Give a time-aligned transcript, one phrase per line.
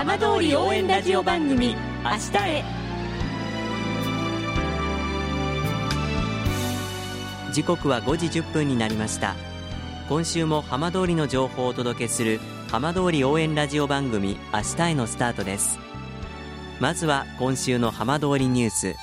[0.00, 2.64] 浜通り応援ラジオ番組「明日へ」
[7.52, 9.34] 時刻は5時1分になりました。
[10.08, 12.40] 今週も浜通りの情報をお届けする
[12.70, 15.78] 浜通り応援ラジオ番組「明日へ」のスタートです。
[16.80, 18.96] まずは今週の浜通りニュース。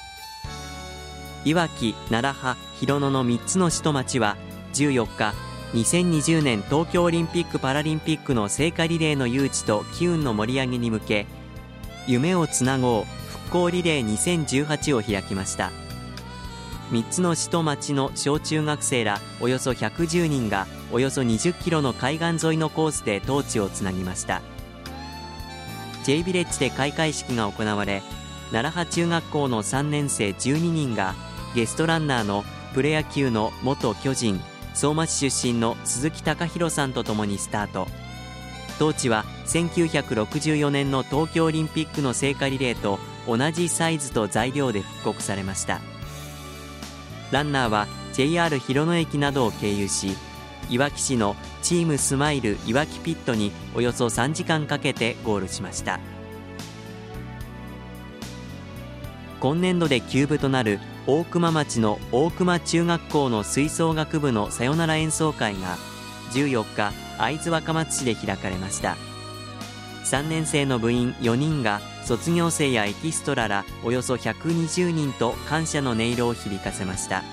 [1.46, 4.36] いわき、楢葉、広野の3つの市と町は
[4.74, 5.36] 14日
[5.74, 11.26] 2020年東京オリンピック・パラリンピックの聖火リレーの誘致と機運の盛り上げに向け
[12.08, 15.72] 夢をつなごう復興リレー2018を開きました。
[16.92, 24.42] 3つの市と町の小中学生らおよそ110人がおよそ20キロの海岸沿いのコースでトーチをつなぎました。
[26.06, 28.02] J ビレッジで開会式が行われ
[28.54, 31.14] 楢葉中学校の3年生12人が
[31.54, 34.40] ゲストランナーのプロ野球の元巨人
[34.78, 37.88] 相馬市出身の鈴木貴弘さんとともにスタート。
[38.78, 45.82] トーチは1964年の東京オリンピックの聖火リレーと同じサイズと材料で復刻されました。
[47.32, 50.16] ランナーは JR 広野駅などを経由し
[50.70, 56.00] いわき市のチームスマイルいわきピットにおよそ3時間かけてゴールしました。
[59.40, 65.78] 今年度で休部となる大熊町の大熊中学校の吹奏楽部のさよなら演奏会が
[66.34, 68.98] 14日会津若松市で開かれました。
[70.04, 77.24] 3年生の部員4人が卒業生やエキストラらおよそ120人と感謝の音色を響かせました。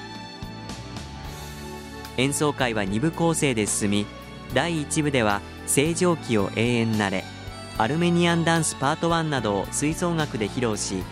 [2.17, 4.07] 演奏会は2部構成で進み
[4.55, 7.25] 第1部では「正常期を永遠なれ」
[7.77, 11.03] アルメニアンダンスパート1などを吹奏楽で披露し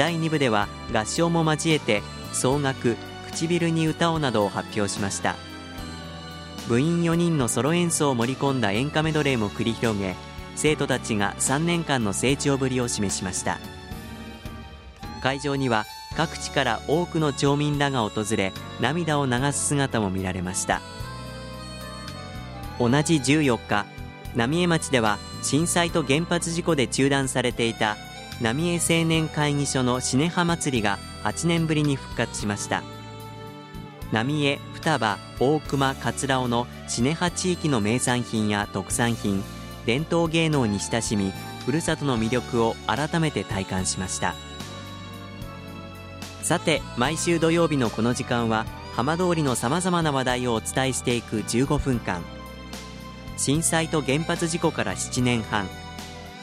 [0.00, 2.96] 第2部では合唱も交えて総楽
[3.32, 5.36] 唇に歌をなどを発表しました。
[6.68, 10.16] 部員4人のソロ演奏を盛り込んだ演歌メドレーも繰り広げ
[10.56, 13.58] 生徒たちが3年間の成長ぶりを示しました。
[15.22, 15.84] 会場には
[16.16, 20.80] 各地から多くの町民らが訪れ涙を流す姿も見られました。
[22.78, 23.84] 同じ14日
[24.34, 27.98] 浪江町では震災と原発事故で中断されていた
[28.40, 32.82] 浪江青年会議所のシネハ祭りが8年ぶりに復活しました。
[34.12, 39.44] 浪江、双葉、大熊、桂尾のシネハ地域の名産品や特産品
[39.86, 41.32] 伝統芸能に親しみ
[41.64, 44.34] ふるさとの魅力を改めて体感しました。
[46.42, 48.64] さて毎週土曜日のこの時間は
[48.96, 52.22] 浜通りのさまざまな話題をお伝えしていく15分間。
[53.36, 55.68] 震災と原発事故から7年半。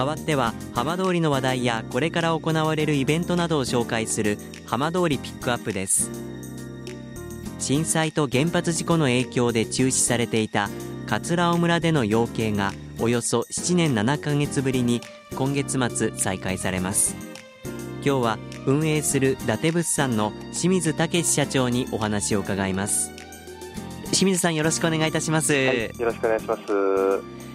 [0.00, 6.10] 代わっては浜通りの話題やこれから行われるイベントなどを紹介する浜通りピックアップです。
[7.58, 10.70] 震災と原発事故の影響で中止されていた
[11.06, 15.02] 桂尾村での養鶏がおよそ7年7ヶ月ぶりに
[15.36, 17.14] 今月末再開されます。
[18.02, 23.12] 今日は運営する伊達物産の清水武社長にお話を伺います。
[24.12, 26.62] 清水さんよろしくお願いいたします、はい、よろしくお願いします。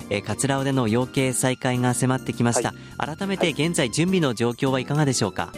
[0.10, 5.52] えー、桂尾での養鶏再開が迫ってきました、はい、改めて現在準備の状況はいかがでしょうか、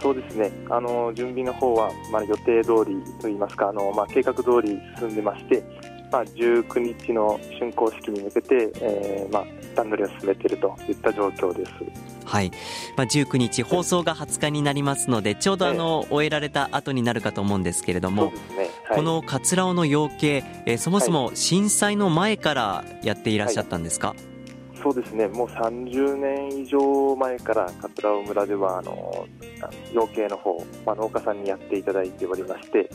[0.00, 0.52] そうですね。
[0.68, 5.62] あの準備の方は、まあ、予定通りといいますかあの、まあ、計画通り進んでまして
[6.14, 9.44] まあ、19日の竣工式に向けて、えーまあ、
[9.74, 11.72] 段取りを進めているといった状況です。
[12.24, 12.52] はい、
[12.96, 18.26] まあ、19日放送が20日になりますのでちょうどあの、終えられた後になるかと思うんですけれども、
[18.56, 24.34] ねはい、この桂尾の養鶏、えー、そもそも震災の前からやっていらっしゃったんですか、はい
[24.84, 29.26] そうですね、もう30年以上前から桂尾村ではあの
[29.94, 32.90] 養鶏の方、まあ、農家さんにやっていただいておりまして、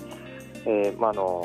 [0.67, 1.43] えーまあ、あの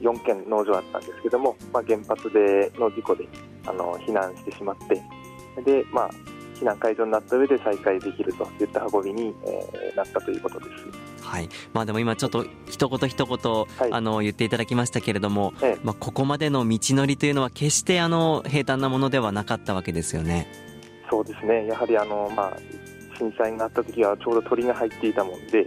[0.00, 3.26] 4件農場あったんですけども、まあ、原発での事故で
[3.66, 6.10] あの避難してしまってで、まあ、
[6.54, 10.70] 避難解除になった上で再開できるといった運びに、えー、なったということです。
[11.24, 11.48] はい。
[11.72, 20.46] まあ、でも今ちょっと一言一言、はい、あの言っていただきましたけれども、ええ、まあ、ここまでの道のりというのは決してあの平坦なものではなかったわけですよね。
[21.10, 21.66] そうですね。
[21.66, 22.56] やはりあの、まあ、
[23.18, 25.66] 震災があった時はちょうど鳥が入っていたもんで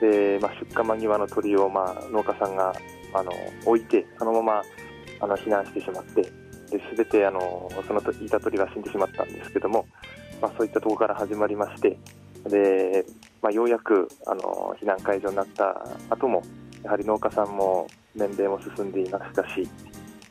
[0.00, 2.74] で、まあ、出荷間際の鳥を、まあ、農家さんが
[3.14, 3.32] あの
[3.64, 4.62] 置いてそのまま
[5.20, 6.30] あの避難してしまってで
[6.90, 9.86] すべてあのそのいた鳥が死んでしまったんですけども、
[10.40, 11.98] まあ、そういったところから始まりまして
[12.48, 13.04] で、
[13.42, 16.42] まあ、ようやくあの避難解除になった後も
[16.82, 19.68] やはり農家さんも年齢も進んでいましたし、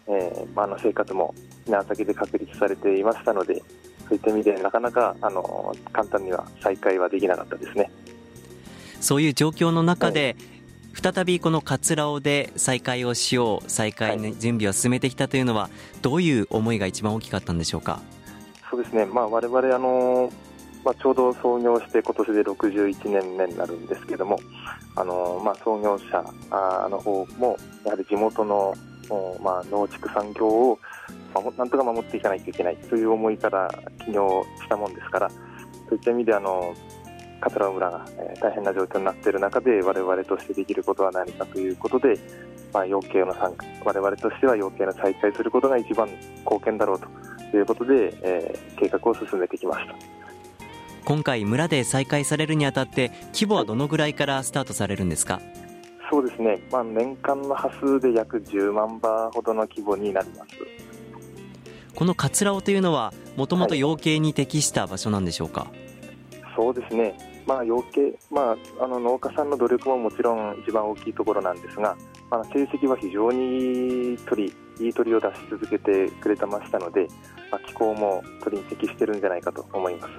[0.07, 1.33] えーまあ、あの生活も
[1.65, 3.55] 避難先で確立されていましたので
[4.07, 7.91] そういった意味でなかなかあの簡単には再開はできなかったですね。
[8.99, 10.35] そういう状況の中で、
[10.93, 15.71] はい、再びこの葛尾で再開をしよう再開の準備を進めてきたというのは、はい、
[16.01, 18.01] どういう思いが一番大きかったんでしょうか？
[18.69, 20.31] そうですね、まあ、我々あの
[20.83, 24.39] まあ、ちょうど創業して今年で61年目になるんですけども、
[24.95, 26.23] あのまあ、創業者
[26.89, 28.75] の方もやはり地元の、
[29.41, 30.79] まあ、農畜産業を
[31.57, 33.69] なんとか守っていかないといけないという思いから
[34.05, 35.35] 起業したもんですからそ
[35.91, 36.73] ういった意味であの
[37.41, 38.05] 桂村が、
[38.41, 42.19] 大変な状況になっている中で我々としてできることは何かということで、
[42.73, 46.09] まあ、養鶏の参加我々としては養鶏の再開することが一番
[46.39, 46.99] 貢献だろう
[47.51, 50.18] ということで、えー、計画を進めてきました。
[51.05, 55.41] 今回村で再開されるにあたって規模はどのぐらいからスタートされるんですか、
[56.11, 60.49] そうですね、まあ、年間の波数で約10万羽ほどの規模になります。
[61.95, 65.69] この桂尾というのはもともと養鶏に適した場所なんでしょうか、はい、
[66.55, 67.13] そうですね、
[67.45, 71.97] まあ、養鶏、まあ、あの農家さんの努力ももちろん一番大きいところなんですが、
[72.31, 77.05] まあ、成績は非常に鳥いい鳥を出し続けてくれてましたので、
[77.51, 80.13] まあ、気候も鳥に適してるんじゃないかと思います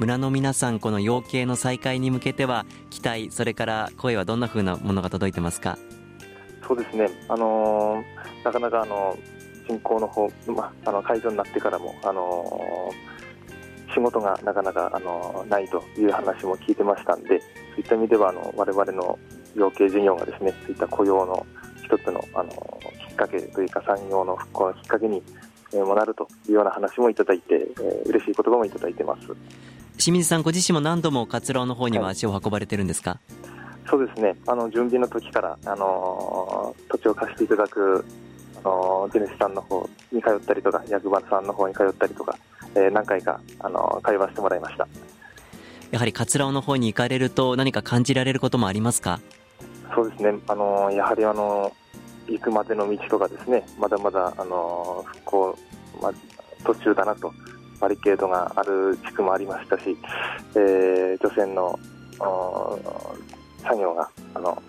[0.00, 5.76] 村の皆さんこの養鶏の再開に向けては期待それから声はどんなふうなものが届いてますか？
[6.66, 9.14] そうですね、あのー、なかなかあの
[9.68, 19.18] 進行の方、まあ、あの解除になってからも、あのー、仕事がなかなか、あのー、ないという話も聞いてましたんで、そういった意味ではあの我々の
[19.54, 21.46] 養鶏事業がですねそういった雇用の
[21.84, 22.48] 一つの、あの、
[23.06, 25.22] きっかけというか産業の復興のきっかけに
[25.74, 29.36] もなるというような話もいただいて、えー、嬉しい言葉もいただいてます。
[30.00, 33.16] 清水さんご自身も何度も桂の方には足を運ばれてるんですか、は
[33.86, 34.34] い、そうですね。
[34.46, 38.04] あの準備の時から、あの土地を貸していただく
[38.64, 42.34] あの地主さんの方に通ったりとか役場さんの方に通ったりとか、
[42.74, 44.88] えー、何回かあの会話してもらいました。
[45.90, 49.20] やはり桂尾の方に行かれると何か感じられることもありますか？
[49.94, 50.38] そうですね。
[50.48, 51.72] あのやはりあの
[52.26, 53.66] 行くまでの道とかですね。
[53.78, 55.58] まだまだあの復興、
[56.00, 56.12] まあ、
[56.64, 57.34] 途中だなと
[57.80, 59.96] バリケードがある地区もありましたし、
[60.54, 61.78] えー、除染の
[63.62, 64.62] 作業があの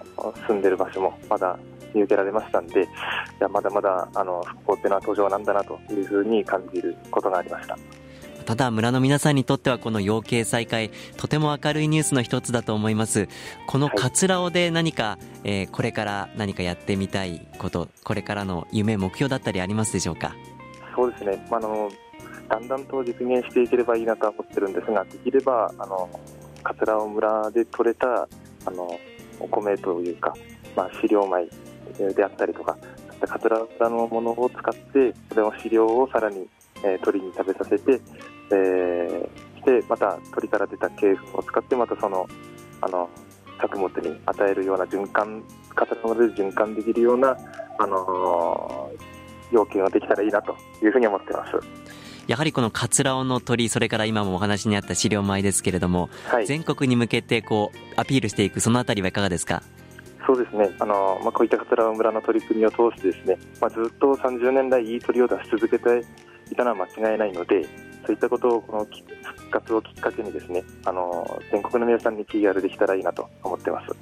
[0.48, 1.58] 住んでる場所もまだ
[1.94, 2.88] 見受けられましたんで、い
[3.40, 7.78] やまだまだあの復興っていうのは途上なんだなというふうに感じることがありました。
[8.46, 13.28] ただ村の皆さんにとってはこの養鶏再開とても明るいニュースの一つだと思います。
[13.68, 20.34] この桂尾で何か、はい、えー、これから何かやってみたいことこれからの夢目標だったりありますでしょうか？
[20.96, 21.90] そうですね、まあの
[22.52, 26.10] だんだんと実現していければいいなとは思ってるんですができればあの
[26.64, 28.28] 桂尾村で採れた
[28.66, 29.00] あの
[29.40, 30.34] お米というか、
[30.76, 32.78] まあ、飼料米であったりとか、
[33.22, 36.48] 桂浦のものを使って、それの飼料をさらに、
[36.84, 38.00] えー、鳥に食べさせて、
[38.52, 42.28] えー、してまた鳥から出た鶏粉を使って、またその
[42.82, 43.10] あの
[43.60, 45.44] 作物に与えるような循環、
[45.76, 47.36] 桂尾村で循環できるような、
[47.80, 51.91] あのー、要件ができたらいいなというふうに思ってます。
[52.28, 59.64] やはりこの桂尾の鳥それから今もお話にあった飼料米ですけれども、はい、全国に向けてこうアピールしていくそのあたりはいかがですか？
[60.26, 66.06] そうですね、あのまあ、こういった桂尾村の取り組みを通してですね、まあ、ずっと30年来いい鳥を出し続けて
[66.52, 67.64] いたのは間違いないので、
[68.06, 73.96] そういったことをこの復活をきっかけにですね、あの全国の皆さんに PR できたらいいなと思ってます。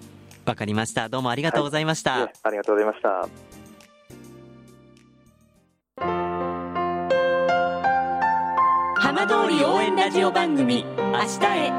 [0.46, 1.08] わかりました。
[1.08, 2.20] どうもありがとうございました。
[2.20, 3.59] はい、ありがとうございました。
[9.30, 11.72] 通り応援ラジオ番組明日へ。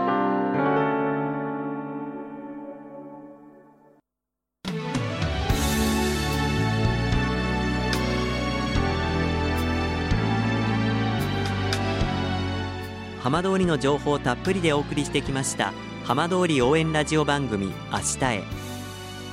[13.20, 15.72] 浜通りの情報をたっぷりでお送りしてきました
[16.04, 18.44] 浜通り応援ラジオ番組明日へ。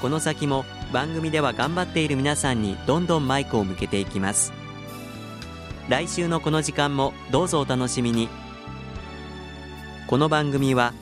[0.01, 4.56] この先も番組では頑張っている皆さんにどんどんマイクを向けていきます。
[5.89, 8.27] 来週のこの時間もどうぞお楽しみに
[10.07, 10.93] この番組は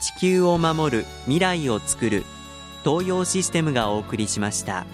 [0.00, 2.24] 地球を守る未来をつくる
[2.84, 4.84] 東洋システムがお送りしました。